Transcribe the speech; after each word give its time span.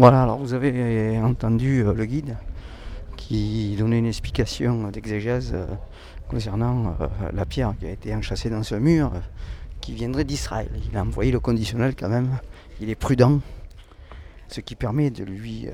Voilà, 0.00 0.22
alors 0.22 0.38
vous 0.38 0.54
avez 0.54 1.18
entendu 1.18 1.84
euh, 1.84 1.92
le 1.92 2.06
guide 2.06 2.38
qui 3.18 3.76
donnait 3.78 3.98
une 3.98 4.06
explication 4.06 4.88
d'exégèse 4.88 5.50
euh, 5.52 5.66
concernant 6.26 6.96
euh, 7.02 7.06
la 7.34 7.44
pierre 7.44 7.74
qui 7.78 7.84
a 7.84 7.90
été 7.90 8.14
enchâssée 8.14 8.48
dans 8.48 8.62
ce 8.62 8.76
mur 8.76 9.12
qui 9.82 9.92
viendrait 9.92 10.24
d'Israël. 10.24 10.70
Il 10.90 10.96
a 10.96 11.02
envoyé 11.02 11.30
le 11.30 11.38
conditionnel 11.38 11.94
quand 11.94 12.08
même, 12.08 12.30
il 12.80 12.88
est 12.88 12.94
prudent, 12.94 13.40
ce 14.48 14.62
qui 14.62 14.74
permet 14.74 15.10
de 15.10 15.22
lui 15.22 15.68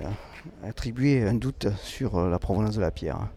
attribuer 0.65 1.23
un 1.23 1.35
doute 1.35 1.69
sur 1.81 2.21
la 2.29 2.41
provenance 2.41 2.75
de 2.75 2.81
la 2.81 2.91
pierre. 2.91 3.29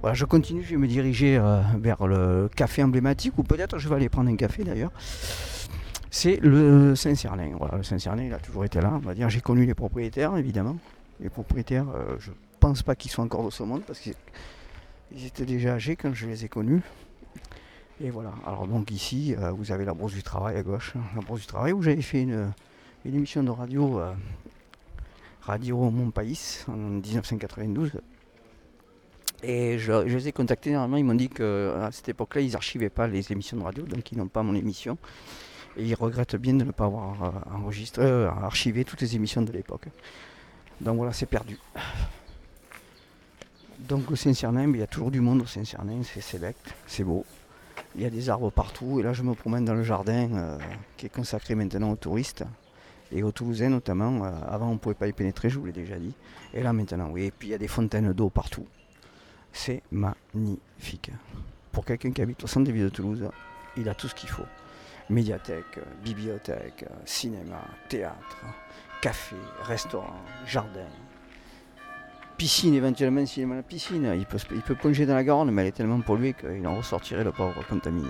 Voilà, 0.00 0.14
je 0.14 0.24
continue, 0.24 0.62
je 0.62 0.70
vais 0.70 0.78
me 0.78 0.88
diriger 0.88 1.38
vers 1.78 2.06
le 2.06 2.48
café 2.56 2.82
emblématique, 2.82 3.36
ou 3.36 3.42
peut-être 3.42 3.78
je 3.78 3.90
vais 3.90 3.96
aller 3.96 4.08
prendre 4.08 4.30
un 4.30 4.36
café 4.36 4.64
d'ailleurs 4.64 4.92
c'est 6.10 6.36
le 6.36 6.96
Saint-Cernin. 6.96 7.52
Voilà, 7.56 7.76
le 7.76 7.82
Saint-Cernin, 7.84 8.24
il 8.24 8.34
a 8.34 8.38
toujours 8.38 8.64
été 8.64 8.80
là. 8.80 9.00
J'ai 9.28 9.40
connu 9.40 9.64
les 9.64 9.74
propriétaires, 9.74 10.36
évidemment. 10.36 10.76
Les 11.20 11.30
propriétaires, 11.30 11.86
euh, 11.94 12.16
je 12.18 12.32
pense 12.58 12.82
pas 12.82 12.96
qu'ils 12.96 13.10
soient 13.10 13.24
encore 13.24 13.44
de 13.44 13.50
ce 13.50 13.62
monde 13.62 13.82
parce 13.86 14.00
qu'ils 14.00 14.14
étaient 15.24 15.44
déjà 15.44 15.74
âgés 15.74 15.96
quand 15.96 16.12
je 16.12 16.26
les 16.26 16.44
ai 16.44 16.48
connus. 16.48 16.82
Et 18.02 18.10
voilà. 18.10 18.32
Alors 18.46 18.66
donc 18.66 18.90
ici, 18.90 19.34
euh, 19.38 19.50
vous 19.50 19.70
avez 19.70 19.84
la 19.84 19.94
Bourse 19.94 20.14
du 20.14 20.22
Travail 20.22 20.56
à 20.56 20.62
gauche, 20.62 20.94
hein. 20.96 21.02
la 21.14 21.20
Bourse 21.20 21.42
du 21.42 21.46
Travail 21.46 21.72
où 21.72 21.82
j'avais 21.82 22.02
fait 22.02 22.22
une, 22.22 22.52
émission 23.04 23.42
de 23.42 23.50
radio, 23.50 24.00
euh, 24.00 24.12
Radio 25.42 25.78
Montpaïs 25.90 26.64
en 26.68 26.76
1992. 26.76 27.92
Et 29.42 29.78
je, 29.78 29.92
les 29.92 30.28
ai 30.28 30.32
contactés, 30.32 30.72
normalement, 30.72 30.96
ils 30.96 31.04
m'ont 31.04 31.14
dit 31.14 31.28
qu'à 31.28 31.90
cette 31.92 32.08
époque-là, 32.10 32.40
ils 32.42 32.56
archivaient 32.56 32.90
pas 32.90 33.06
les 33.06 33.32
émissions 33.32 33.56
de 33.56 33.62
radio, 33.62 33.84
donc 33.84 34.10
ils 34.12 34.18
n'ont 34.18 34.28
pas 34.28 34.42
mon 34.42 34.54
émission. 34.54 34.98
Et 35.76 35.84
il 35.84 35.94
regrette 35.94 36.36
bien 36.36 36.54
de 36.54 36.64
ne 36.64 36.72
pas 36.72 36.86
avoir 36.86 37.22
euh, 37.22 37.30
enregistré, 37.54 38.04
euh, 38.04 38.30
archivé 38.30 38.84
toutes 38.84 39.00
les 39.00 39.14
émissions 39.14 39.42
de 39.42 39.52
l'époque. 39.52 39.86
Donc 40.80 40.96
voilà, 40.96 41.12
c'est 41.12 41.26
perdu. 41.26 41.58
Donc 43.78 44.10
au 44.10 44.16
Saint-Cernin, 44.16 44.68
il 44.68 44.78
y 44.78 44.82
a 44.82 44.86
toujours 44.86 45.10
du 45.10 45.20
monde 45.20 45.42
au 45.42 45.46
Saint-Cernin, 45.46 46.02
c'est 46.02 46.20
sélect, 46.20 46.74
c'est 46.86 47.04
beau. 47.04 47.24
Il 47.94 48.02
y 48.02 48.04
a 48.04 48.10
des 48.10 48.28
arbres 48.30 48.50
partout 48.50 49.00
et 49.00 49.02
là 49.02 49.12
je 49.12 49.22
me 49.22 49.34
promène 49.34 49.64
dans 49.64 49.74
le 49.74 49.82
jardin 49.82 50.28
euh, 50.32 50.58
qui 50.96 51.06
est 51.06 51.10
consacré 51.10 51.54
maintenant 51.54 51.90
aux 51.90 51.96
touristes 51.96 52.44
et 53.10 53.22
aux 53.22 53.32
Toulousains 53.32 53.70
notamment. 53.70 54.22
avant 54.48 54.68
on 54.68 54.74
ne 54.74 54.78
pouvait 54.78 54.94
pas 54.94 55.08
y 55.08 55.12
pénétrer, 55.12 55.50
je 55.50 55.58
vous 55.58 55.66
l'ai 55.66 55.72
déjà 55.72 55.98
dit. 55.98 56.14
Et 56.54 56.62
là 56.62 56.72
maintenant 56.72 57.08
oui, 57.10 57.24
et 57.24 57.30
puis 57.30 57.48
il 57.48 57.50
y 57.50 57.54
a 57.54 57.58
des 57.58 57.68
fontaines 57.68 58.12
d'eau 58.12 58.28
partout. 58.28 58.66
C'est 59.52 59.82
magnifique. 59.90 61.10
Pour 61.72 61.84
quelqu'un 61.84 62.12
qui 62.12 62.22
habite 62.22 62.44
au 62.44 62.46
centre 62.46 62.66
des 62.66 62.72
villes 62.72 62.84
de 62.84 62.88
Toulouse, 62.90 63.28
il 63.76 63.88
a 63.88 63.94
tout 63.94 64.08
ce 64.08 64.14
qu'il 64.14 64.28
faut 64.28 64.46
médiathèque, 65.10 65.80
bibliothèque, 66.02 66.86
cinéma, 67.04 67.62
théâtre, 67.88 68.38
café, 69.02 69.36
restaurant, 69.62 70.20
jardin, 70.46 70.88
piscine 72.40 72.74
éventuellement 72.74 73.26
s'il 73.26 73.46
la 73.48 73.62
piscine. 73.62 74.14
Il 74.16 74.24
peut, 74.24 74.38
il 74.52 74.62
peut 74.62 74.74
plonger 74.74 75.04
dans 75.04 75.14
la 75.14 75.24
Garonne, 75.24 75.50
mais 75.50 75.60
elle 75.60 75.68
est 75.68 75.72
tellement 75.72 76.00
polluée 76.00 76.32
qu'il 76.32 76.66
en 76.66 76.76
ressortirait 76.76 77.22
le 77.22 77.32
pauvre 77.32 77.66
contaminé. 77.68 78.08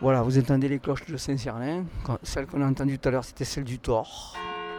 Voilà, 0.00 0.22
vous 0.22 0.36
entendez 0.36 0.66
les 0.66 0.80
cloches 0.80 1.04
de 1.06 1.16
Saint-Cernin. 1.16 1.84
Celle 2.24 2.46
qu'on 2.46 2.60
a 2.62 2.66
entendue 2.66 2.98
tout 2.98 3.08
à 3.08 3.12
l'heure, 3.12 3.24
c'était 3.24 3.44
celle 3.44 3.64
du 3.64 3.78
Thor, 3.78 4.36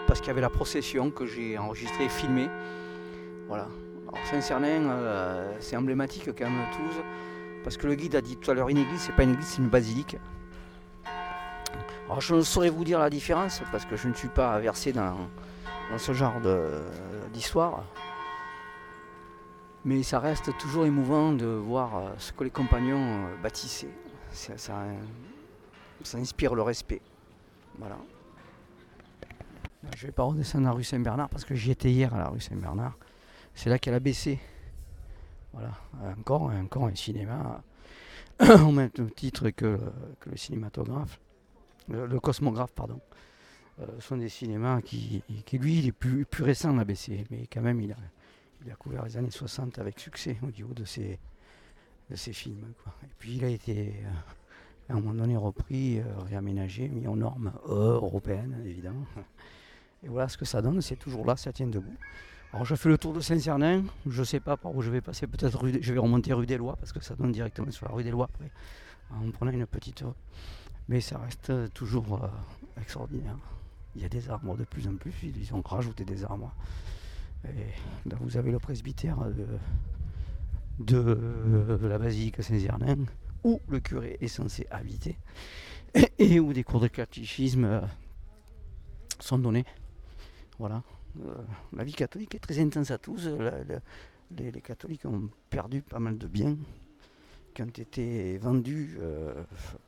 parce 0.08 0.20
qu'il 0.20 0.28
y 0.28 0.32
avait 0.32 0.42
la 0.42 0.50
procession 0.50 1.12
que 1.12 1.26
j'ai 1.26 1.58
enregistrée 1.58 2.06
et 2.06 2.10
filmée. 2.10 2.50
Voilà. 3.48 3.68
Alors 4.10 4.26
Saint-Cernin, 4.26 4.90
euh, 4.90 5.56
c'est 5.60 5.78
emblématique 5.78 6.26
quand 6.38 6.50
même 6.50 6.60
Toulouse, 6.76 7.04
parce 7.64 7.78
que 7.78 7.88
le 7.88 7.96
guide 7.96 8.16
a 8.16 8.22
dit 8.22 8.36
tout 8.36 8.52
à 8.52 8.54
l'heure 8.54 8.68
une 8.68 8.80
église, 8.80 9.00
c'est 9.00 9.16
pas 9.16 9.24
une 9.24 9.32
église, 9.32 9.48
c'est 9.48 9.62
une 9.62 9.70
basilique. 9.70 10.18
Alors 12.12 12.20
je 12.20 12.36
ne 12.36 12.42
saurais 12.42 12.70
vous 12.70 12.84
dire 12.84 13.00
la 13.00 13.10
différence 13.10 13.62
parce 13.72 13.86
que 13.86 13.96
je 13.96 14.10
ne 14.10 14.14
suis 14.14 14.28
pas 14.28 14.60
versé 14.60 14.92
dans, 14.92 15.16
ce 15.98 16.12
genre 16.12 16.42
d'histoire. 17.32 17.86
Mais 19.86 20.04
ça 20.04 20.20
reste 20.20 20.58
toujours 20.58 20.86
émouvant 20.86 21.32
de 21.32 21.46
voir 21.46 21.96
euh, 21.96 22.10
ce 22.18 22.34
que 22.34 22.44
les 22.44 22.50
compagnons 22.50 23.00
euh, 23.00 23.38
bâtissaient. 23.42 23.96
Ça, 24.34 24.58
inspire 26.16 26.54
le 26.54 26.64
respect. 26.64 27.02
Voilà. 27.80 27.98
Je 29.96 30.04
ne 30.04 30.08
vais 30.08 30.12
pas 30.12 30.24
redescendre 30.24 30.68
à 30.68 30.72
la 30.72 30.76
rue 30.76 30.84
Saint-Bernard 30.84 31.30
parce 31.30 31.46
que 31.46 31.56
j'y 31.56 31.72
étais 31.72 31.92
hier 31.92 32.14
à 32.14 32.18
la 32.18 32.28
rue 32.28 32.42
Saint-Bernard. 32.42 32.98
C'est 33.56 33.70
là 33.70 33.80
qu'elle 33.80 33.94
a 33.96 34.02
baissé. 34.02 34.38
Voilà. 35.54 35.72
Encore 36.20 36.52
un 36.52 36.96
cinéma 36.96 37.64
au 38.66 38.72
même 38.74 38.92
titre 39.16 39.50
que 39.52 39.80
le 40.26 40.36
cinématographe 40.36 41.18
le, 41.92 42.20
cosmographe, 42.20 42.74
pardon. 42.74 43.00
Euh, 43.80 43.86
sont 44.00 44.18
des 44.18 44.30
cinémas 44.30 44.82
qui, 44.82 45.24
lui, 45.54 45.80
il 45.80 45.88
est 45.88 45.92
plus, 45.92 46.26
récent 46.40 46.74
l'ABC, 46.74 47.26
mais 47.30 47.48
quand 47.52 47.62
même, 47.62 47.82
il 47.82 47.92
a, 47.92 48.76
couvert 48.76 49.06
les 49.06 49.18
années 49.18 49.32
60 49.32 49.80
avec 49.80 50.00
succès 50.00 50.38
au 50.44 50.48
niveau 50.48 50.74
de 50.74 50.86
ses, 50.86 51.20
de 52.10 52.16
films. 52.16 52.74
Et 53.04 53.10
puis, 53.18 53.38
il 53.38 53.46
a 53.46 53.50
été 53.50 53.94
euh, 54.04 54.10
à 54.90 54.94
un 54.94 55.00
moment 55.00 55.14
donné 55.14 55.38
repris, 55.38 56.00
euh, 56.00 56.04
réaménagé, 56.30 56.88
mis 56.90 57.08
en 57.08 57.16
normes 57.16 57.54
européennes, 57.66 58.62
évidemment. 58.66 59.06
Et 60.04 60.08
voilà 60.08 60.28
ce 60.28 60.38
que 60.38 60.46
ça 60.46 60.62
donne, 60.62 60.82
c'est 60.82 60.96
toujours 60.96 61.26
là, 61.26 61.36
ça 61.38 61.54
tient 61.54 61.68
debout. 61.68 61.96
Alors 62.54 62.66
je 62.66 62.76
fais 62.76 62.90
le 62.90 62.98
tour 62.98 63.14
de 63.14 63.22
Saint-Cernin, 63.22 63.84
je 64.06 64.20
ne 64.20 64.26
sais 64.26 64.42
pas 64.42 64.58
par 64.58 64.76
où 64.76 64.82
je 64.82 64.90
vais 64.90 65.00
passer, 65.00 65.26
peut-être 65.26 65.66
je 65.80 65.94
vais 65.94 66.00
remonter 66.00 66.34
rue 66.34 66.46
des 66.46 66.58
Lois, 66.58 66.76
parce 66.76 66.92
que 66.92 67.02
ça 67.02 67.16
donne 67.16 67.32
directement 67.32 67.72
sur 67.72 67.88
la 67.88 67.94
rue 67.94 68.04
des 68.04 68.12
Lois 68.12 68.30
après, 68.34 68.52
en 69.12 69.32
prenant 69.32 69.52
une 69.52 69.66
petite 69.66 70.04
mais 70.88 71.02
ça 71.02 71.18
reste 71.20 71.74
toujours 71.74 72.24
euh, 72.24 72.28
extraordinaire. 72.82 73.38
Il 73.96 74.02
y 74.02 74.06
a 74.06 74.10
des 74.10 74.30
arbres 74.30 74.56
de 74.58 74.64
plus 74.64 74.88
en 74.88 74.96
plus, 74.96 75.14
ils 75.24 75.54
ont 75.54 75.62
rajouté 75.62 76.06
des 76.06 76.24
arbres. 76.24 76.54
Là, 77.44 78.16
vous 78.20 78.38
avez 78.38 78.52
le 78.52 78.60
presbytère 78.60 79.18
de, 80.80 81.78
la 81.82 81.98
basilique 81.98 82.42
Saint-Zernin, 82.42 83.06
où 83.44 83.60
le 83.68 83.80
curé 83.80 84.18
est 84.22 84.28
censé 84.28 84.68
habiter, 84.70 85.18
et, 86.20 86.40
où 86.40 86.54
des 86.54 86.64
cours 86.64 86.80
de 86.80 86.88
catéchisme 86.88 87.66
euh, 87.66 87.82
sont 89.20 89.40
donnés. 89.40 89.66
Voilà. 90.60 90.84
Euh, 91.26 91.36
la 91.74 91.84
vie 91.84 91.94
catholique 91.94 92.36
est 92.36 92.40
très 92.40 92.60
intense 92.60 92.92
à 92.92 92.98
tous. 92.98 93.28
les, 94.38 94.62
catholiques 94.62 95.06
ont 95.06 95.30
perdu 95.50 95.82
pas 95.82 96.00
mal 96.00 96.18
de 96.18 96.28
biens 96.28 96.56
qui 97.54 97.62
ont 97.62 97.66
été 97.66 98.38
vendus 98.38 98.98
euh, 99.00 99.34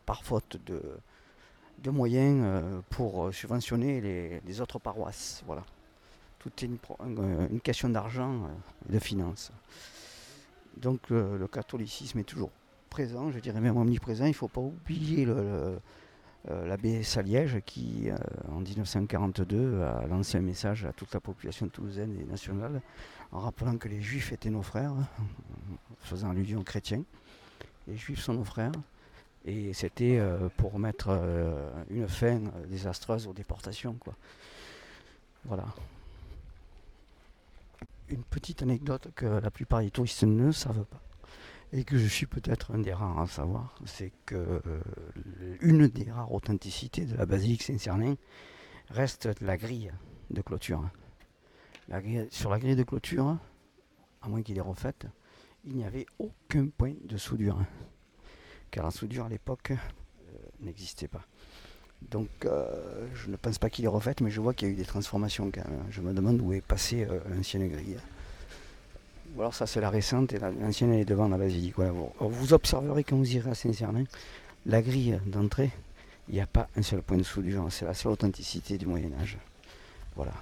par 0.05 0.23
faute 0.23 0.57
de, 0.65 1.89
moyens 1.89 2.41
euh, 2.43 2.81
pour 2.89 3.33
subventionner 3.33 4.01
les, 4.45 4.61
autres 4.61 4.79
paroisses. 4.79 5.43
Voilà. 5.45 5.63
Tout 6.39 6.51
est 6.61 6.67
une, 6.67 7.59
question 7.61 7.89
d'argent 7.89 8.49
et 8.89 8.93
de 8.93 8.99
finances. 8.99 9.51
Donc 10.77 11.09
le 11.09 11.47
catholicisme 11.47 12.19
est 12.19 12.23
toujours 12.23 12.51
présent, 12.89 13.31
je 13.31 13.39
dirais 13.39 13.61
même 13.61 13.77
omniprésent. 13.77 14.25
Il 14.25 14.29
ne 14.29 14.33
faut 14.33 14.47
pas 14.49 14.59
oublier 14.59 15.25
euh, 15.27 15.77
l'abbé 16.47 17.03
Saliège 17.03 17.61
qui, 17.65 18.09
en 18.51 18.59
1942, 18.59 19.83
a 19.83 20.05
lancé 20.07 20.37
un 20.37 20.41
message 20.41 20.83
à 20.85 20.91
toute 20.91 21.13
la 21.13 21.21
population 21.21 21.69
toulousaine 21.69 22.17
et 22.19 22.25
nationale 22.25 22.81
en 23.31 23.39
rappelant 23.39 23.77
que 23.77 23.87
les 23.87 24.01
juifs 24.01 24.31
étaient 24.31 24.49
nos 24.49 24.61
frères, 24.61 24.93
faisant 25.99 26.29
allusion 26.29 26.59
aux 26.59 26.63
chrétiens 26.63 27.03
les 27.87 27.97
juifs 27.97 28.19
sont 28.19 28.33
nos 28.33 28.43
frères. 28.43 28.71
Et 29.45 29.73
c'était 29.73 30.17
euh, 30.19 30.47
pour 30.55 30.79
mettre 30.79 31.07
euh, 31.09 31.69
une 31.89 32.07
fin 32.07 32.45
euh, 32.45 32.65
désastreuse 32.67 33.27
aux 33.27 33.33
déportations. 33.33 33.97
Voilà. 35.45 35.65
Une 38.07 38.23
petite 38.23 38.61
anecdote 38.61 39.09
que 39.15 39.25
la 39.25 39.51
plupart 39.51 39.81
des 39.81 39.91
touristes 39.91 40.23
ne 40.23 40.51
savent 40.51 40.85
pas 40.85 41.01
et 41.73 41.83
que 41.83 41.97
je 41.97 42.05
suis 42.05 42.27
peut-être 42.27 42.75
un 42.75 42.79
des 42.79 42.93
rares 42.93 43.19
à 43.19 43.25
savoir, 43.25 43.75
c'est 43.85 44.11
que 44.27 44.61
des 45.63 46.11
rares 46.11 46.31
authenticités 46.31 47.05
de 47.05 47.17
la 47.17 47.25
basilique 47.25 47.63
Saint-Cernin 47.63 48.13
reste 48.89 49.29
la 49.41 49.57
grille 49.57 49.91
de 50.29 50.41
clôture. 50.43 50.87
sur 52.29 52.51
la 52.51 52.59
grille 52.59 52.75
de 52.75 52.83
clôture, 52.83 53.37
à 54.21 54.29
moins 54.29 54.43
qu'il 54.43 54.55
ait 54.55 54.61
refaite, 54.61 55.07
il 55.65 55.75
n'y 55.75 55.85
avait 55.85 56.05
aucun 56.19 56.67
point 56.67 56.93
de 57.03 57.17
soudure. 57.17 57.57
Car 58.71 58.83
la 58.85 58.91
soudure 58.91 59.25
à 59.25 59.29
l'époque 59.29 59.71
euh, 59.71 60.37
n'existait 60.61 61.07
pas. 61.07 61.21
Donc 62.09 62.29
euh, 62.45 63.07
je 63.13 63.29
ne 63.29 63.35
pense 63.35 63.59
pas 63.59 63.69
qu'il 63.69 63.85
est 63.85 63.89
refait, 63.89 64.15
mais 64.21 64.29
je 64.29 64.41
vois 64.41 64.53
qu'il 64.53 64.67
y 64.67 64.71
a 64.71 64.73
eu 64.73 64.77
des 64.77 64.85
transformations 64.85 65.49
quand 65.53 65.67
même. 65.69 65.83
Je 65.89 66.01
me 66.01 66.13
demande 66.13 66.41
où 66.41 66.53
est 66.53 66.61
passée 66.61 67.07
euh, 67.09 67.19
l'ancienne 67.29 67.67
grille. 67.69 67.97
Ou 69.35 69.41
alors 69.41 69.53
ça 69.53 69.65
c'est 69.65 69.81
la 69.81 69.89
récente 69.89 70.33
et 70.33 70.39
l'ancienne 70.39 70.93
elle 70.93 71.01
est 71.01 71.05
devant 71.05 71.27
la 71.27 71.37
basilique. 71.37 71.75
Vous 72.19 72.53
observerez 72.53 73.03
quand 73.03 73.15
vous 73.15 73.35
irez 73.35 73.51
à 73.51 73.55
Saint-Cernin, 73.55 74.03
la 74.65 74.81
grille 74.81 75.19
d'entrée, 75.25 75.71
il 76.27 76.35
n'y 76.35 76.41
a 76.41 76.45
pas 76.45 76.67
un 76.75 76.81
seul 76.81 77.01
point 77.01 77.17
de 77.17 77.23
soudure. 77.23 77.65
C'est 77.69 77.85
la 77.85 77.93
seule 77.93 78.11
authenticité 78.11 78.77
du 78.77 78.85
Moyen 78.85 79.11
Âge. 79.19 79.37
Voilà. 80.15 80.33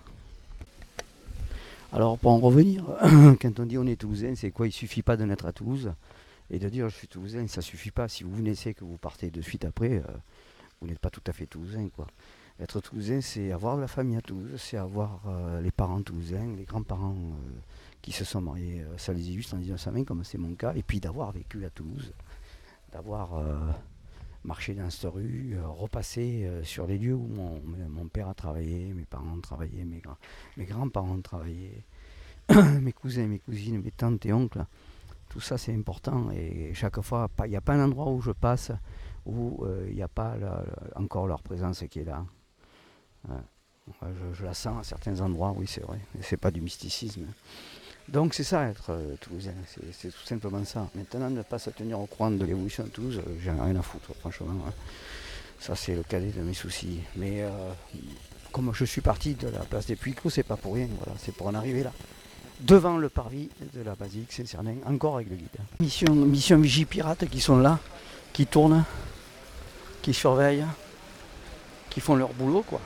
Alors 1.93 2.17
pour 2.17 2.31
en 2.31 2.39
revenir, 2.39 2.85
quand 3.41 3.59
on 3.59 3.65
dit 3.65 3.77
on 3.77 3.85
est 3.85 3.99
toulousain, 3.99 4.33
c'est 4.35 4.51
quoi? 4.51 4.65
Il 4.65 4.71
suffit 4.71 5.01
pas 5.01 5.17
de 5.17 5.25
naître 5.25 5.45
à 5.45 5.51
Toulouse 5.51 5.91
et 6.49 6.57
de 6.57 6.69
dire 6.69 6.88
je 6.88 6.95
suis 6.95 7.07
toulousain, 7.07 7.45
ça 7.47 7.61
suffit 7.61 7.91
pas. 7.91 8.07
Si 8.07 8.23
vous 8.23 8.41
naissez 8.41 8.73
que 8.73 8.85
vous 8.85 8.97
partez 8.97 9.29
de 9.29 9.41
suite 9.41 9.65
après, 9.65 9.97
euh, 9.97 10.03
vous 10.79 10.88
n'êtes 10.88 10.99
pas 10.99 11.09
tout 11.09 11.23
à 11.27 11.33
fait 11.33 11.47
toulousain. 11.47 11.89
Quoi. 11.89 12.07
Être 12.61 12.79
toulousain, 12.79 13.19
c'est 13.19 13.51
avoir 13.51 13.75
la 13.75 13.88
famille 13.88 14.15
à 14.15 14.21
Toulouse, 14.21 14.53
c'est 14.57 14.77
avoir 14.77 15.21
euh, 15.27 15.59
les 15.59 15.71
parents 15.71 16.01
toulousains, 16.01 16.55
les 16.55 16.63
grands-parents 16.63 17.15
euh, 17.15 17.59
qui 18.01 18.13
se 18.13 18.23
sont 18.23 18.39
mariés 18.39 18.85
ça 18.95 19.11
les 19.11 19.23
juste 19.33 19.53
en 19.53 19.57
1920, 19.57 20.05
comme 20.05 20.23
c'est 20.23 20.37
mon 20.37 20.55
cas, 20.55 20.73
et 20.75 20.83
puis 20.83 21.01
d'avoir 21.01 21.33
vécu 21.33 21.65
à 21.65 21.69
Toulouse, 21.69 22.13
d'avoir 22.94 23.44
marché 24.43 24.73
dans 24.73 24.89
cette 24.89 25.11
rue, 25.11 25.57
repassé 25.63 26.49
sur 26.63 26.88
les 26.88 26.97
lieux 26.97 27.15
où 27.15 27.27
mon, 27.27 28.07
père 28.07 28.29
a 28.29 28.33
travaillé, 28.33 28.93
mes 28.93 29.05
parents 29.05 29.39
travaillé, 29.39 29.83
mes, 29.83 30.01
mes 30.57 30.65
grands-parents 30.65 31.21
travaillé, 31.21 31.83
mes 32.81 32.93
cousins, 32.93 33.27
mes 33.27 33.39
cousines, 33.39 33.81
mes 33.81 33.91
tantes 33.91 34.25
et 34.25 34.33
oncles. 34.33 34.65
Tout 35.29 35.39
ça, 35.39 35.57
c'est 35.57 35.73
important, 35.73 36.29
et 36.31 36.73
chaque 36.73 36.99
fois, 37.01 37.29
il 37.45 37.51
n'y 37.51 37.55
a 37.55 37.61
pas 37.61 37.73
un 37.73 37.85
endroit 37.85 38.09
où 38.11 38.19
je 38.21 38.31
passe 38.31 38.71
où 39.25 39.65
il 39.88 39.95
n'y 39.95 40.03
a 40.03 40.07
pas 40.07 40.35
encore 40.95 41.27
leur 41.27 41.41
présence 41.41 41.83
qui 41.89 41.99
est 41.99 42.05
là. 42.05 42.25
Je, 44.33 44.45
la 44.45 44.53
sens 44.53 44.79
à 44.79 44.83
certains 44.83 45.19
endroits, 45.21 45.53
oui, 45.55 45.67
c'est 45.67 45.81
vrai. 45.81 45.99
Et 46.17 46.21
c'est 46.21 46.37
pas 46.37 46.51
du 46.51 46.61
mysticisme. 46.61 47.25
Donc 48.11 48.33
c'est 48.33 48.43
ça 48.43 48.67
être 48.67 48.89
euh, 48.89 49.15
c'est 49.93 50.09
tout 50.09 50.25
simplement 50.25 50.63
ça. 50.65 50.87
Maintenant, 50.95 51.29
ne 51.29 51.41
pas 51.43 51.59
se 51.59 51.69
tenir 51.69 51.99
au 51.99 52.05
courant 52.05 52.31
de 52.31 52.43
l'évolution 52.43 52.83
de 52.83 52.89
Toulouse, 52.89 53.21
euh, 53.25 53.31
j'en 53.43 53.55
ai 53.55 53.61
rien 53.61 53.75
à 53.77 53.81
foutre, 53.81 54.13
franchement. 54.19 54.47
Hein. 54.67 54.73
Ça, 55.59 55.75
c'est 55.75 55.95
le 55.95 56.03
cadet 56.03 56.31
de 56.31 56.41
mes 56.41 56.53
soucis. 56.53 56.99
Mais 57.15 57.41
euh, 57.41 57.49
comme 58.51 58.73
je 58.73 58.83
suis 58.83 59.01
parti 59.01 59.35
de 59.35 59.47
la 59.47 59.59
place 59.59 59.85
des 59.85 59.95
Puicots, 59.95 60.29
c'est 60.29 60.43
pas 60.43 60.57
pour 60.57 60.73
rien, 60.73 60.87
voilà, 60.97 61.17
c'est 61.19 61.33
pour 61.33 61.47
en 61.47 61.53
arriver 61.53 61.83
là. 61.83 61.93
Devant 62.59 62.97
le 62.97 63.09
parvis 63.09 63.49
de 63.73 63.81
la 63.81 63.95
basilique 63.95 64.31
Saint-Cernin, 64.33 64.75
encore 64.85 65.15
avec 65.15 65.29
le 65.29 65.35
guide. 65.35 65.47
Mission, 65.79 66.13
mission 66.13 66.59
Vigipirate 66.59 67.27
qui 67.29 67.39
sont 67.39 67.57
là, 67.57 67.79
qui 68.33 68.45
tournent, 68.45 68.83
qui 70.01 70.13
surveillent 70.13 70.65
qui 71.91 71.99
font 71.99 72.15
leur 72.15 72.33
boulot. 72.33 72.63
Quoi. 72.67 72.81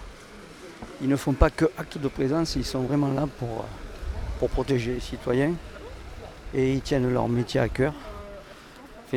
Ils 1.02 1.08
ne 1.08 1.16
font 1.16 1.34
pas 1.34 1.50
que 1.50 1.66
acte 1.78 1.98
de 1.98 2.10
présence, 2.10 2.58
ils 2.58 2.66
sont 2.66 2.82
vraiment 2.82 3.14
là 3.14 3.28
pour, 3.40 3.62
euh, 3.62 3.85
pour 4.40 4.50
protéger 4.50 4.94
les 4.94 5.00
citoyens 5.00 5.54
et 6.54 6.74
ils 6.74 6.82
tiennent 6.82 7.12
leur 7.12 7.28
métier 7.28 7.60
à 7.60 7.70
cœur. 7.70 7.94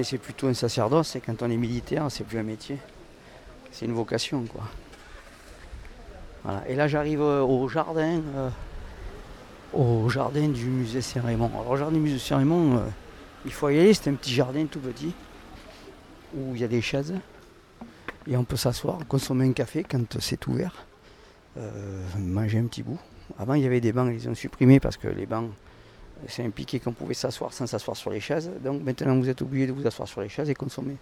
C'est 0.01 0.19
plutôt 0.19 0.47
un 0.47 0.55
sacerdoce, 0.55 1.17
et 1.17 1.21
quand 1.21 1.43
on 1.43 1.51
est 1.51 1.57
militaire, 1.57 2.07
c'est 2.09 2.23
plus 2.23 2.39
un 2.39 2.45
métier, 2.45 2.79
c'est 3.73 3.85
une 3.85 3.95
vocation. 3.95 4.45
Quoi. 4.45 4.63
Et 6.69 6.77
là 6.77 6.87
j'arrive 6.87 7.21
euh, 7.21 7.43
au 7.43 7.67
jardin, 7.67 8.21
euh, 8.37 8.49
au 9.73 10.09
jardin 10.09 10.49
du 10.49 10.67
musée 10.67 11.01
Saint-Raymond. 11.01 11.51
Alors 11.59 11.73
le 11.73 11.79
jardin 11.81 11.97
du 11.97 12.01
musée 12.03 12.21
Saint-Raymond, 12.21 12.85
il 13.45 13.53
faut 13.53 13.69
y 13.71 13.81
aller, 13.81 13.93
c'est 13.93 14.09
un 14.09 14.15
petit 14.15 14.33
jardin 14.33 14.67
tout 14.67 14.79
petit, 14.79 15.13
où 16.37 16.55
il 16.55 16.61
y 16.61 16.65
a 16.65 16.69
des 16.69 16.81
chaises 16.81 17.15
et 18.29 18.37
on 18.37 18.45
peut 18.45 18.57
s'asseoir, 18.57 18.99
consommer 19.09 19.49
un 19.49 19.53
café 19.53 19.85
quand 19.89 20.21
c'est 20.21 20.47
ouvert, 20.47 20.87
euh, 21.57 22.03
manger 22.19 22.59
un 22.59 22.67
petit 22.67 22.83
bout. 22.83 22.99
Avant, 23.39 23.55
il 23.55 23.63
y 23.63 23.67
avait 23.67 23.81
des 23.81 23.93
bancs, 23.93 24.11
ils 24.13 24.29
ont 24.29 24.35
supprimé 24.35 24.81
parce 24.81 24.97
que 24.97 25.09
les 25.09 25.27
bancs, 25.27 25.51
c'est 26.27 26.45
impliqué 26.45 26.81
qu'on 26.81 26.93
pouvait 26.93 27.15
s'asseoir 27.15 27.53
sans 27.53 27.67
s'asseoir 27.67 27.97
sur 27.97 28.11
les 28.11 28.21
chaises. 28.21 28.51
Donc 28.65 28.83
maintenant, 28.83 29.17
vous 29.19 29.29
êtes 29.29 29.43
obligé 29.43 29.67
de 29.67 29.73
vous 29.73 29.87
asseoir 29.87 30.09
sur 30.09 30.21
les 30.21 30.29
chaises 30.29 30.51
et 30.51 30.55
consommer. 30.55 30.97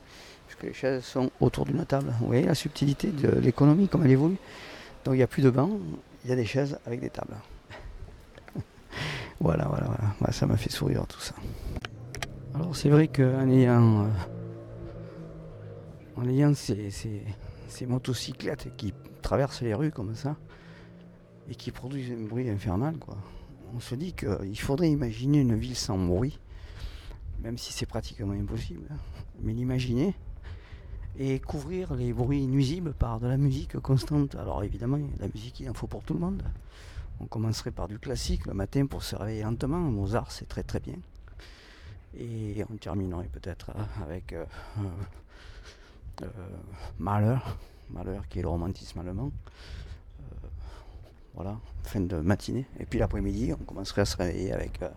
Puisque 0.46 0.64
les 0.64 0.72
chaises 0.72 1.04
sont 1.04 1.30
autour 1.40 1.64
d'une 1.64 1.84
table. 1.84 2.12
Vous 2.20 2.26
voyez 2.26 2.44
la 2.44 2.54
subtilité 2.54 3.08
de 3.08 3.28
l'économie, 3.40 3.88
comme 3.88 4.04
elle 4.04 4.12
évolue. 4.12 4.38
Donc 5.04 5.14
il 5.14 5.18
n'y 5.18 5.22
a 5.22 5.28
plus 5.28 5.42
de 5.42 5.50
bancs, 5.50 5.78
il 6.24 6.30
y 6.30 6.32
a 6.32 6.36
des 6.36 6.44
chaises 6.44 6.78
avec 6.84 7.00
des 7.00 7.10
tables. 7.10 7.36
voilà, 9.40 9.66
voilà, 9.66 9.86
voilà. 10.18 10.32
ça 10.32 10.46
m'a 10.46 10.56
fait 10.56 10.70
sourire 10.70 11.06
tout 11.06 11.20
ça. 11.20 11.34
Alors 12.56 12.74
c'est 12.74 12.88
vrai 12.88 13.06
qu'en 13.06 13.48
ayant 13.48 14.04
euh, 14.04 14.08
en 16.16 16.28
ayant 16.28 16.52
ces, 16.54 17.22
motocyclettes 17.86 18.74
qui 18.76 18.94
traversent 19.22 19.60
les 19.60 19.74
rues 19.74 19.92
comme 19.92 20.14
ça 20.14 20.36
et 21.48 21.54
qui 21.54 21.70
produisent 21.70 22.12
un 22.12 22.26
bruit 22.26 22.48
infernal, 22.48 22.96
quoi. 22.98 23.16
On 23.74 23.80
se 23.80 23.94
dit 23.94 24.12
qu'il 24.12 24.58
faudrait 24.58 24.90
imaginer 24.90 25.40
une 25.40 25.56
ville 25.56 25.76
sans 25.76 25.98
bruit, 25.98 26.38
même 27.42 27.58
si 27.58 27.72
c'est 27.72 27.86
pratiquement 27.86 28.32
impossible. 28.32 28.88
Mais 29.42 29.52
l'imaginer 29.52 30.14
et 31.18 31.40
couvrir 31.40 31.94
les 31.94 32.12
bruits 32.12 32.46
nuisibles 32.46 32.92
par 32.92 33.20
de 33.20 33.26
la 33.26 33.36
musique 33.36 33.78
constante. 33.78 34.34
Alors 34.34 34.62
évidemment, 34.62 34.98
la 35.18 35.28
musique, 35.28 35.60
il 35.60 35.70
en 35.70 35.74
faut 35.74 35.86
pour 35.86 36.02
tout 36.02 36.14
le 36.14 36.20
monde. 36.20 36.42
On 37.20 37.26
commencerait 37.26 37.70
par 37.70 37.88
du 37.88 37.98
classique 37.98 38.46
le 38.46 38.54
matin 38.54 38.86
pour 38.86 39.02
se 39.02 39.16
réveiller 39.16 39.42
lentement. 39.42 39.78
Mozart, 39.78 40.30
c'est 40.30 40.48
très 40.48 40.62
très 40.62 40.80
bien. 40.80 40.96
Et 42.18 42.64
on 42.70 42.76
terminerait 42.76 43.28
peut-être 43.32 43.72
avec 44.02 44.32
euh, 44.32 44.44
euh, 46.22 46.26
malheur, 46.98 47.58
malheur 47.90 48.28
qui 48.28 48.38
est 48.38 48.42
le 48.42 48.48
romantisme 48.48 49.00
allemand. 49.00 49.30
Euh, 51.36 51.42
voilà, 51.42 51.58
fin 51.82 52.00
de 52.00 52.16
matinée. 52.16 52.66
Et 52.80 52.84
puis 52.84 52.98
l'après-midi, 52.98 53.52
on 53.52 53.64
commencerait 53.64 54.02
à 54.02 54.04
se 54.04 54.16
réveiller 54.16 54.52
avec 54.52 54.80
euh, 54.82 54.88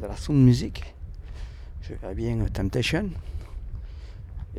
de 0.00 0.06
la 0.06 0.16
sound 0.16 0.44
music. 0.44 0.94
Je 1.82 1.94
verrais 1.94 2.14
bien 2.14 2.44
Temptation. 2.52 3.10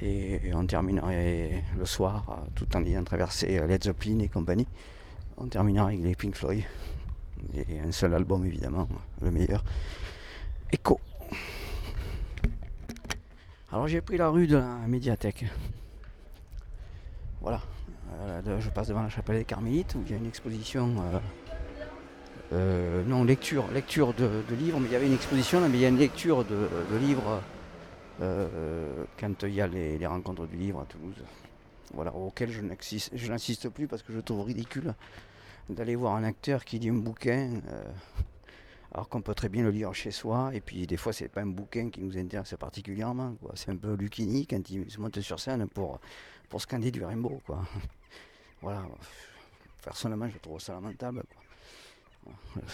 Et, 0.01 0.39
on 0.53 0.65
terminerait 0.65 1.63
le 1.77 1.85
soir, 1.85 2.43
tout 2.55 2.67
en 2.75 2.85
ayant 2.85 3.03
traversé 3.03 3.59
Led 3.67 3.83
Zeppelin 3.83 4.19
et 4.19 4.29
compagnie. 4.29 4.67
On 5.37 5.47
terminerait 5.47 5.93
avec 5.93 6.05
les 6.05 6.15
Pink 6.15 6.35
Floyd. 6.35 6.63
Et 7.53 7.79
un 7.79 7.91
seul 7.91 8.13
album 8.13 8.45
évidemment, 8.45 8.87
le 9.21 9.31
meilleur. 9.31 9.63
Echo. 10.71 10.99
Alors 13.71 13.87
j'ai 13.87 14.01
pris 14.01 14.17
la 14.17 14.29
rue 14.29 14.47
de 14.47 14.57
la 14.57 14.87
médiathèque. 14.87 15.45
Voilà. 17.41 17.61
Euh, 18.21 18.59
je 18.59 18.69
passe 18.69 18.87
devant 18.87 19.03
la 19.03 19.09
chapelle 19.09 19.37
des 19.37 19.45
Carmélites 19.45 19.95
où 19.95 20.03
il 20.05 20.11
y 20.11 20.13
a 20.13 20.17
une 20.17 20.27
exposition. 20.27 20.95
Euh, 20.99 21.19
euh, 22.51 23.03
non, 23.03 23.23
lecture, 23.23 23.65
lecture 23.71 24.13
de, 24.13 24.43
livres, 24.55 24.79
mais 24.79 24.87
il 24.87 24.93
y 24.93 24.95
avait 24.95 25.07
une 25.07 25.13
exposition 25.13 25.61
là, 25.61 25.69
mais 25.69 25.77
il 25.77 25.81
y 25.81 25.85
a 25.85 25.89
une 25.89 25.99
lecture 25.99 26.43
de, 26.43 26.67
livres 26.99 27.41
quand 28.19 29.43
il 29.43 29.53
y 29.53 29.61
a 29.61 29.67
les, 29.67 30.05
rencontres 30.07 30.47
du 30.47 30.57
livre 30.57 30.81
à 30.81 30.85
Toulouse. 30.85 31.23
Voilà, 31.93 32.13
auquel 32.13 32.51
je 32.51 33.27
n'insiste 33.29 33.69
plus 33.69 33.87
parce 33.87 34.01
que 34.01 34.13
je 34.13 34.19
trouve 34.19 34.45
ridicule 34.45 34.93
d'aller 35.69 35.95
voir 35.95 36.15
un 36.15 36.23
acteur 36.23 36.65
qui 36.65 36.79
lit 36.79 36.89
un 36.89 36.93
bouquin 36.93 37.61
alors 38.91 39.07
qu'on 39.07 39.21
peut 39.21 39.35
très 39.35 39.49
bien 39.49 39.63
le 39.63 39.69
lire 39.69 39.93
chez 39.93 40.11
soi, 40.11 40.51
et 40.53 40.61
puis 40.61 40.87
des 40.87 40.97
fois 40.97 41.13
c'est 41.13 41.27
pas 41.29 41.41
un 41.41 41.47
bouquin 41.47 41.89
qui 41.89 42.01
nous 42.01 42.17
intéresse 42.17 42.55
particulièrement. 42.59 43.35
C'est 43.53 43.69
un 43.69 43.77
peu 43.77 43.93
Lucini 43.93 44.47
quand 44.47 44.69
il 44.69 44.89
se 44.89 44.99
monte 44.99 45.19
sur 45.21 45.39
scène 45.39 45.67
pour, 45.67 45.99
pour 46.49 46.61
scander 46.61 46.91
du 46.91 47.03
Rimbaud, 47.03 47.41
quoi. 47.45 47.63
voilà. 48.61 48.83
Personnellement, 49.83 50.27
je 50.27 50.37
trouve 50.39 50.59
ça 50.59 50.73
lamentable, 50.73 51.23
quoi. 51.33 51.43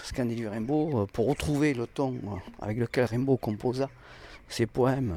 Scander 0.02 0.34
du 0.34 0.48
Rimbaud, 0.48 1.02
euh, 1.02 1.06
pour 1.06 1.28
retrouver 1.28 1.72
le 1.72 1.86
ton 1.86 2.14
euh, 2.14 2.36
avec 2.60 2.78
lequel 2.78 3.04
Rimbaud 3.04 3.36
composa 3.36 3.88
ses 4.48 4.66
poèmes, 4.66 5.14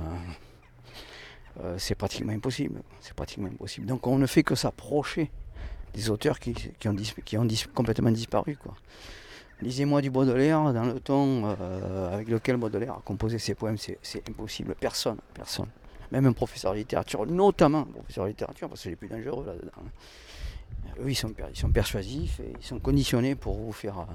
euh, 1.61 1.77
c'est 1.77 1.95
pratiquement 1.95 2.33
impossible. 2.33 2.81
C'est 3.01 3.13
pratiquement 3.13 3.47
impossible. 3.47 3.85
Donc 3.85 4.05
on 4.07 4.17
ne 4.17 4.25
fait 4.25 4.43
que 4.43 4.55
s'approcher 4.55 5.31
des 5.93 6.09
auteurs 6.09 6.39
qui, 6.39 6.53
ont, 6.85 6.95
qui 7.25 7.37
ont 7.37 7.47
complètement 7.73 8.11
disparu, 8.11 8.57
quoi. 8.57 8.75
Lisez-moi 9.61 10.01
du 10.01 10.09
Baudelaire 10.09 10.73
dans 10.73 10.85
le 10.85 10.99
ton 11.01 11.43
euh, 11.45 12.13
avec 12.13 12.29
lequel 12.29 12.55
Baudelaire 12.55 12.93
a 12.93 13.01
composé 13.03 13.39
ses 13.39 13.55
poèmes, 13.55 13.77
c'est 13.77 14.29
impossible. 14.29 14.73
Personne, 14.79 15.17
personne. 15.33 15.67
Même 16.11 16.25
un 16.25 16.33
professeur 16.33 16.71
de 16.71 16.77
littérature, 16.77 17.25
notamment 17.25 17.79
un 17.79 17.91
professeur 17.91 18.23
de 18.23 18.29
littérature, 18.29 18.69
parce 18.69 18.79
que 18.79 18.83
c'est 18.83 18.89
les 18.89 18.95
plus 18.95 19.09
dangereux 19.09 19.45
là-dedans. 19.45 19.89
Eux, 21.01 21.09
ils 21.09 21.15
sont, 21.15 21.33
ils 21.51 21.59
sont 21.59 21.69
persuasifs 21.71 22.39
et 22.39 22.53
ils 22.57 22.65
sont 22.65 22.79
conditionnés 22.79 23.35
pour 23.35 23.57
vous 23.57 23.73
faire 23.73 24.07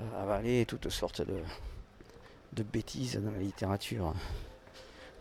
euh, 0.00 0.22
avaler 0.22 0.66
toutes 0.66 0.90
sortes 0.90 1.22
de, 1.22 1.38
de 2.52 2.62
bêtises 2.62 3.16
dans 3.16 3.32
la 3.32 3.38
littérature. 3.38 4.12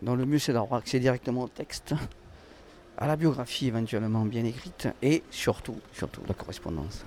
Donc 0.01 0.17
le 0.17 0.25
mieux, 0.25 0.39
c'est 0.39 0.53
d'avoir 0.53 0.79
accès 0.79 0.99
directement 0.99 1.43
au 1.43 1.47
texte, 1.47 1.95
à 2.97 3.07
la 3.07 3.15
biographie 3.15 3.67
éventuellement 3.67 4.25
bien 4.25 4.43
écrite 4.43 4.89
et 5.01 5.23
surtout, 5.31 5.77
surtout 5.93 6.21
la 6.27 6.33
correspondance. 6.33 7.05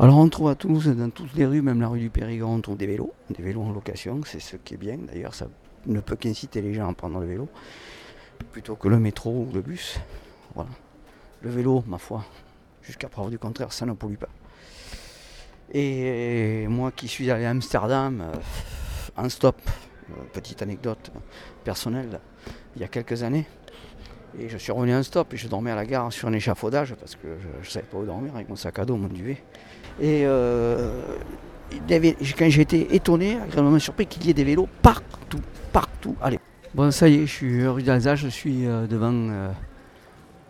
Alors 0.00 0.18
on 0.18 0.28
trouve 0.28 0.48
à 0.48 0.54
Toulouse, 0.54 0.86
dans 0.96 1.10
toutes 1.10 1.34
les 1.34 1.44
rues, 1.44 1.60
même 1.60 1.80
la 1.80 1.88
rue 1.88 1.98
du 1.98 2.08
Périgord, 2.08 2.50
on 2.50 2.60
trouve 2.60 2.76
des 2.76 2.86
vélos, 2.86 3.12
des 3.30 3.42
vélos 3.42 3.62
en 3.62 3.72
location, 3.72 4.20
c'est 4.24 4.38
ce 4.38 4.54
qui 4.54 4.74
est 4.74 4.76
bien. 4.76 4.96
D'ailleurs, 4.96 5.34
ça 5.34 5.48
ne 5.86 5.98
peut 5.98 6.14
qu'inciter 6.14 6.62
les 6.62 6.72
gens 6.72 6.88
à 6.88 6.94
prendre 6.94 7.18
le 7.18 7.26
vélo, 7.26 7.48
plutôt 8.52 8.76
que 8.76 8.86
le 8.86 9.00
métro 9.00 9.30
ou 9.30 9.52
le 9.52 9.60
bus. 9.60 9.98
Voilà. 10.54 10.70
Le 11.42 11.50
vélo, 11.50 11.82
ma 11.88 11.98
foi, 11.98 12.24
jusqu'à 12.80 13.08
preuve 13.08 13.30
du 13.30 13.40
contraire, 13.40 13.72
ça 13.72 13.86
ne 13.86 13.92
pollue 13.92 14.14
pas. 14.14 14.28
Et 15.72 16.68
moi 16.68 16.92
qui 16.92 17.08
suis 17.08 17.28
allé 17.32 17.44
à 17.44 17.50
Amsterdam, 17.50 18.20
euh, 18.20 18.36
en 19.16 19.28
stop, 19.28 19.60
euh, 20.10 20.14
petite 20.32 20.62
anecdote 20.62 21.10
personnelle, 21.64 22.20
il 22.76 22.82
y 22.82 22.84
a 22.84 22.88
quelques 22.88 23.24
années, 23.24 23.46
et 24.38 24.48
je 24.48 24.58
suis 24.58 24.72
revenu 24.72 24.94
en 24.94 25.02
stop 25.02 25.32
et 25.34 25.36
je 25.36 25.48
dormais 25.48 25.70
à 25.70 25.76
la 25.76 25.86
gare 25.86 26.12
sur 26.12 26.28
un 26.28 26.32
échafaudage 26.32 26.94
parce 26.94 27.14
que 27.14 27.28
je 27.40 27.66
ne 27.66 27.72
savais 27.72 27.86
pas 27.86 27.98
où 27.98 28.04
dormir 28.04 28.34
avec 28.34 28.48
mon 28.48 28.56
sac 28.56 28.78
à 28.78 28.84
dos, 28.84 28.96
mon 28.96 29.08
duvet. 29.08 29.42
Et 30.00 30.22
euh, 30.24 30.90
quand 32.38 32.48
j'ai 32.48 32.62
été 32.62 32.94
étonné, 32.94 33.38
agréablement 33.40 33.78
surpris 33.78 34.06
qu'il 34.06 34.26
y 34.26 34.30
ait 34.30 34.34
des 34.34 34.44
vélos 34.44 34.68
partout, 34.82 35.40
partout. 35.72 36.16
Allez. 36.20 36.38
Bon, 36.74 36.90
ça 36.90 37.08
y 37.08 37.14
est, 37.14 37.26
je 37.26 37.32
suis 37.32 37.66
rue 37.66 37.82
d'Alsace, 37.82 38.20
je 38.20 38.28
suis 38.28 38.66
euh, 38.66 38.86
devant 38.86 39.12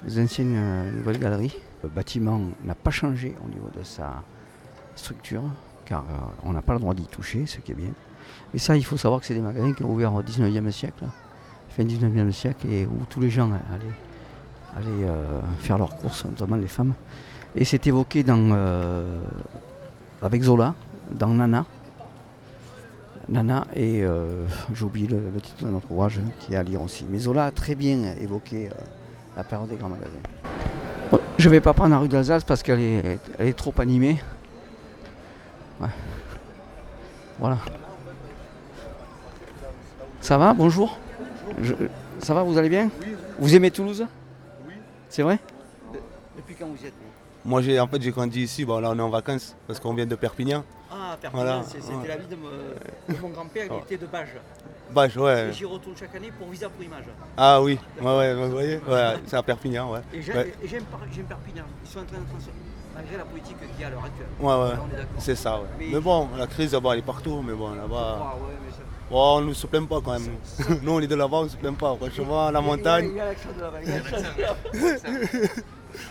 les 0.04 0.20
anciennes 0.20 0.54
euh, 0.56 0.90
nouvelles 0.90 1.18
galeries. 1.18 1.56
Le 1.82 1.88
bâtiment 1.88 2.40
n'a 2.64 2.75
pas 2.75 2.90
changé 2.90 3.35
au 3.44 3.49
niveau 3.49 3.68
de 3.76 3.82
sa 3.82 4.23
structure, 4.97 5.42
car 5.85 6.00
euh, 6.00 6.18
on 6.44 6.52
n'a 6.52 6.62
pas 6.62 6.75
le 6.75 6.80
droit 6.80 6.94
d'y 6.94 7.06
toucher, 7.06 7.47
ce 7.47 7.58
qui 7.58 7.73
est 7.73 7.76
bien. 7.76 7.92
Et 8.54 8.58
ça, 8.58 8.76
il 8.76 8.85
faut 8.85 8.97
savoir 8.97 9.20
que 9.20 9.26
c'est 9.26 9.35
des 9.35 9.40
magasins 9.40 9.73
qui 9.73 9.85
ont 9.85 9.90
ouvert 9.90 10.14
au 10.14 10.23
19e 10.23 10.70
siècle, 10.70 11.04
fin 11.78 11.85
19e 11.85 12.32
siècle, 12.32 12.66
et 12.68 12.87
où 12.87 13.04
tous 13.08 13.20
les 13.20 13.30
gens 13.30 13.47
allaient, 13.47 14.76
allaient, 14.76 15.08
euh, 15.08 15.40
faire 15.61 15.78
leurs 15.78 15.97
courses, 15.97 16.25
notamment 16.25 16.56
les 16.56 16.66
femmes. 16.66 16.94
Et 17.54 17.64
c'est 17.64 17.87
évoqué 17.87 18.25
euh, 18.28 19.20
avec 20.20 20.42
Zola, 20.42 20.75
dans 21.11 21.28
Nana. 21.28 21.64
Nana, 23.28 23.66
et 23.75 24.02
euh, 24.02 24.47
j'ai 24.75 24.85
oublié 24.85 25.06
le, 25.06 25.40
titre 25.40 25.64
de 25.64 25.70
notre 25.70 25.90
ouvrage 25.90 26.20
qui 26.40 26.54
est 26.54 26.56
à 26.56 26.62
lire 26.62 26.82
aussi. 26.82 27.06
Mais 27.08 27.18
Zola 27.18 27.47
a 27.47 27.50
très 27.50 27.75
bien 27.75 28.14
évoqué 28.20 28.68
euh, 28.68 28.73
la 29.37 29.44
période 29.44 29.68
des 29.68 29.76
grands 29.76 29.90
magasins. 29.90 31.20
Je 31.38 31.49
ne 31.49 31.50
vais 31.52 31.61
pas 31.61 31.75
prendre 31.75 31.90
la 31.90 31.99
rue 31.99 32.08
d'Alsace 32.08 32.42
parce 32.42 32.62
qu'elle 32.62 32.80
est, 33.38 33.56
trop 33.56 33.73
animée. 33.78 34.18
Voilà. 37.38 37.58
Ça 40.20 40.37
va? 40.37 40.52
Bonjour 40.54 40.99
Je- 41.62 41.74
Ça 42.20 42.34
va 42.34 42.42
Vous 42.42 42.58
allez 42.58 42.68
bien? 42.68 42.90
Vous 43.38 43.54
aimez 43.54 43.70
Toulouse? 43.70 44.06
Oui. 44.66 44.74
C'est 45.08 45.22
vrai? 45.22 45.38
Depuis 46.36 46.54
quand 46.54 46.66
vous 46.66 46.82
y 46.82 46.86
êtes 46.86 46.94
Moi, 47.44 47.62
j'ai, 47.62 47.78
en 47.80 47.86
fait, 47.86 48.00
j'ai 48.02 48.10
grandi 48.10 48.42
ici. 48.42 48.64
Bon, 48.64 48.78
là, 48.80 48.90
on 48.92 48.98
est 48.98 49.02
en 49.02 49.08
vacances 49.10 49.54
parce 49.66 49.78
qu'on 49.80 49.94
vient 49.94 50.06
de 50.06 50.14
Perpignan. 50.16 50.64
Ah, 50.90 51.16
Perpignan, 51.20 51.44
Voilà, 51.44 51.62
c'était 51.64 51.94
ouais. 51.94 52.08
la 52.08 52.16
vie 52.16 52.26
de, 52.26 52.36
me- 52.36 53.14
de 53.16 53.20
mon 53.22 53.28
grand-père 53.30 53.66
qui 53.66 53.72
Ouais. 53.72 53.80
était 53.82 53.96
de 53.98 54.06
Bage. 54.06 54.28
Bah, 54.90 55.08
je- 55.08 55.20
ouais. 55.20 55.48
Et 55.48 55.52
j'y 55.52 55.64
retourne 55.64 55.96
chaque 55.96 56.14
année 56.14 56.30
pour 56.38 56.48
Visa 56.48 56.68
pour 56.68 56.82
Image. 56.82 57.04
Ah 57.36 57.60
oui, 57.62 57.78
ouais, 58.00 58.06
ouais, 58.18 58.34
vous 58.34 58.50
voyez, 58.50 58.76
ouais, 58.88 59.14
c'est 59.26 59.36
à 59.36 59.42
Perpignan, 59.42 59.92
ouais. 59.92 60.00
Et 60.14 60.22
j'ai- 60.22 60.32
Ouais, 60.32 60.54
et 60.62 60.66
j'aime 60.68 60.84
Par- 60.84 61.00
j'aime 61.12 61.26
Perpignan. 61.26 61.64
Ils 61.84 61.88
sont 61.90 62.00
en 62.00 62.04
train 62.04 62.18
de 62.18 62.24
transformer, 62.24 62.58
malgré 62.94 63.16
la 63.18 63.24
politique 63.24 63.56
qu'il 63.60 63.80
y 63.80 63.84
a 63.84 63.88
à 63.88 63.90
l'heure 63.90 64.04
actuelle. 64.04 64.26
ouais, 64.40 64.46
ouais, 64.46 64.52
On 64.54 64.64
est 64.64 64.96
d'accord. 64.96 65.06
c'est 65.18 65.34
ça, 65.36 65.56
ouais. 65.60 65.66
Mais- 65.78 65.88
Mais 65.92 66.00
bon, 66.00 66.28
la 66.38 66.46
crise, 66.46 66.72
bon, 66.74 66.92
elle 66.92 66.98
est 67.00 67.02
partout, 67.02 67.42
mais 67.46 67.52
bon, 67.52 67.70
là-bas, 67.74 68.18
Ah 68.20 68.34
ouais, 68.36 68.54
mais 68.64 68.70
ça- 68.72 68.78
bon, 69.10 69.36
on 69.38 69.40
ne 69.42 69.52
se 69.54 69.66
plaint 69.66 69.88
pas 69.88 70.00
quand 70.00 70.12
même. 70.18 70.28
Nous, 70.82 70.92
on 70.92 71.00
est 71.00 71.06
de 71.06 71.14
là-bas, 71.14 71.38
on 71.38 71.44
ne 71.44 71.48
se 71.48 71.56
plaint 71.56 71.76
pas. 71.76 71.96
Franchement, 71.96 72.50
la 72.50 72.60
montagne, 72.60 73.08
Il 73.10 73.16
y 73.16 73.20
a 73.20 73.26
l'accent 73.26 73.48
de 73.56 73.60
là-bas, 73.60 73.78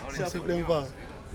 on 0.08 0.20
ne 0.22 0.26
se 0.28 0.38
plaint 0.38 0.66
pas. 0.66 0.84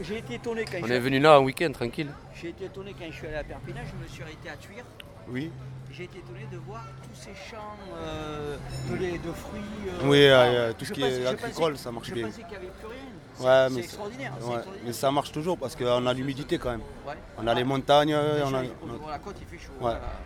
J'ai 0.01 0.17
été 0.17 0.35
étonné 0.35 0.65
quand 0.65 0.79
On 0.81 0.87
je 0.87 0.93
est 0.93 0.99
venu 0.99 1.19
là 1.19 1.35
un 1.35 1.39
week-end 1.41 1.71
tranquille. 1.71 2.09
J'ai 2.41 2.49
été 2.49 2.65
étonné 2.65 2.95
quand 2.97 3.05
je 3.09 3.15
suis 3.15 3.27
allé 3.27 3.35
à 3.37 3.43
Perpignan, 3.43 3.81
je 3.85 4.03
me 4.03 4.07
suis 4.07 4.23
arrêté 4.23 4.49
à 4.49 4.55
Tuire. 4.57 4.83
Oui, 5.29 5.51
J'ai 5.91 6.05
été 6.05 6.17
étonné 6.17 6.45
de 6.51 6.57
voir 6.57 6.83
tous 7.03 7.15
ces 7.21 7.29
champs 7.49 7.77
euh, 7.95 8.57
de, 8.89 8.95
lait, 8.95 9.11
de 9.19 9.31
fruits. 9.31 9.61
euh, 9.87 10.09
Oui, 10.09 10.27
ah, 10.29 10.41
euh, 10.41 10.73
tout 10.77 10.83
ce 10.85 10.89
je 10.89 10.93
qui 10.93 11.03
est 11.03 11.21
je 11.21 11.27
agricole, 11.27 11.73
pensais- 11.73 11.83
ça 11.83 11.91
marche 11.91 12.07
je 12.09 12.13
bien. 12.15 12.25
pensais 12.25 12.41
qu'il 12.41 12.49
n'y 12.49 12.55
avait 12.55 12.67
plus 12.79 12.87
rien. 12.87 12.97
C'est 13.35 13.43
Ouais, 13.43 13.65
c'est 13.67 13.73
mais 13.75 13.79
extraordinaire. 13.81 14.33
c'est 14.37 14.45
ouais, 14.45 14.53
extraordinaire. 14.55 14.83
mais 14.85 14.93
ça 14.93 15.11
marche 15.11 15.31
toujours 15.31 15.57
parce 15.57 15.75
qu'on 15.75 16.05
a 16.05 16.13
l'humidité 16.13 16.57
quand 16.57 16.71
même. 16.71 16.81
Ouais. 17.07 17.13
On 17.37 17.47
a 17.47 17.53
les 17.53 17.63
montagnes, 17.63 18.15
on 18.15 18.53
a... 18.53 18.61
la 19.11 19.19
côte, 19.19 19.35
il 19.41 19.47
fait 19.47 19.63
chaud. 19.63 19.73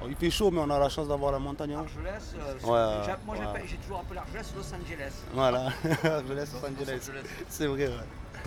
Il 0.09 0.15
fait 0.15 0.29
chaud, 0.29 0.51
mais 0.51 0.59
on 0.59 0.69
a 0.69 0.77
la 0.79 0.89
chance 0.89 1.07
d'avoir 1.07 1.31
la 1.31 1.39
montagne. 1.39 1.73
hein. 1.73 1.79
Argelès, 1.79 2.35
euh, 2.65 3.15
moi 3.25 3.35
j'ai 3.65 3.77
toujours 3.77 3.99
appelé 3.99 4.19
Argelès 4.19 4.53
Los 4.55 4.73
Angeles. 4.73 5.13
Voilà, 5.33 5.69
laisse 6.35 6.53
Los 6.53 6.67
Angeles. 6.67 7.11
C'est 7.49 7.67
vrai, 7.67 7.87
ouais. 7.87 7.93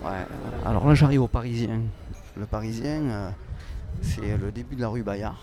Ouais, 0.05 0.25
alors 0.65 0.87
là 0.87 0.93
j'arrive 0.95 1.21
au 1.23 1.27
Parisien. 1.27 1.81
Le 2.37 2.45
Parisien, 2.45 3.01
euh, 3.09 3.29
c'est 4.01 4.37
le 4.37 4.51
début 4.51 4.75
de 4.75 4.81
la 4.81 4.87
rue 4.87 5.03
Bayard 5.03 5.37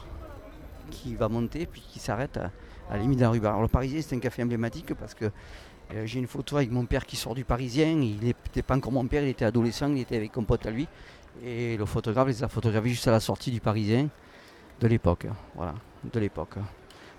qui 0.91 1.15
va 1.15 1.29
monter 1.29 1.67
puis 1.67 1.83
qui 1.87 1.99
s'arrête 1.99 2.37
à, 2.39 2.51
à 2.91 2.95
la 2.97 2.99
limite 3.03 3.19
de 3.19 3.25
la 3.25 3.31
rue 3.31 3.39
Bayard. 3.41 3.55
Alors, 3.57 3.63
le 3.63 3.69
Parisien 3.69 4.01
c'est 4.03 4.17
un 4.17 4.21
café 4.21 4.43
emblématique 4.43 4.95
parce 4.95 5.13
que 5.15 5.31
euh, 5.95 6.04
j'ai 6.04 6.18
une 6.18 6.26
photo 6.26 6.57
avec 6.57 6.71
mon 6.71 6.85
père 6.85 7.07
qui 7.07 7.16
sort 7.16 7.35
du 7.35 7.45
Parisien. 7.45 7.88
Il 7.88 8.21
n'était 8.21 8.62
pas 8.62 8.76
encore 8.76 8.92
mon 8.92 9.07
père, 9.07 9.23
il 9.23 9.28
était 9.28 9.45
adolescent, 9.45 9.90
il 9.90 10.00
était 10.00 10.16
avec 10.16 10.37
un 10.37 10.42
pote 10.42 10.66
à 10.66 10.71
lui. 10.71 10.87
Et 11.42 11.76
le 11.76 11.87
photographe 11.87 12.28
les 12.28 12.42
a 12.42 12.49
photographiés 12.49 12.90
juste 12.90 13.09
à 13.09 13.12
la 13.12 13.21
sortie 13.21 13.50
du 13.50 13.61
Parisien 13.61 14.09
de 14.80 14.87
l'époque. 14.87 15.26
Voilà, 15.54 15.75
de 16.04 16.21
l'époque. 16.21 16.57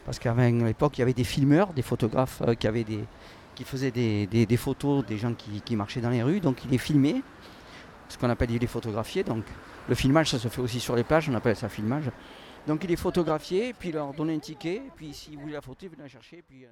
Parce 0.06 0.20
qu'à 0.20 0.34
l'époque, 0.34 0.98
il 0.98 1.02
y 1.02 1.04
avait 1.04 1.14
des 1.14 1.24
filmeurs, 1.24 1.74
des 1.74 1.82
photographes 1.82 2.42
euh, 2.48 2.56
qui, 2.56 3.64
faisaient 3.64 3.92
des, 3.92 4.58
photos 4.58 5.06
des 5.06 5.18
gens 5.18 5.34
qui, 5.34 5.76
marchaient 5.76 6.02
dans 6.02 6.10
les 6.10 6.24
rues. 6.24 6.40
Donc 6.40 6.64
il 6.66 6.72
les 6.72 6.78
filmait, 6.78 7.22
ce 8.08 8.18
qu'on 8.18 8.30
appelle 8.30 8.52
il 8.52 8.60
les 8.60 8.68
photographier. 8.68 9.24
Donc 9.24 9.46
le 9.88 9.96
filmage, 9.96 10.30
ça 10.32 10.40
se 10.40 10.48
fait 10.48 10.62
aussi 10.62 10.80
sur 10.80 10.96
les 10.96 11.04
plages, 11.04 11.30
on 11.30 11.34
appelle 11.34 11.56
ça 11.56 11.70
filmage. 11.70 12.12
Donc 12.68 12.84
il 12.84 12.90
les 12.90 12.96
photographiait, 12.96 13.74
puis 13.78 13.90
il 13.90 13.96
leur 13.96 14.14
donnait 14.14 14.36
un 14.36 14.40
ticket, 14.40 14.82
puis 14.96 15.14
s'ils 15.14 15.38
voulaient 15.38 15.54
la 15.54 15.62
photo, 15.62 15.86
ils 15.86 15.90
venaient 15.90 16.04
la 16.04 16.10
chercher. 16.10 16.44
Euh, 16.52 16.66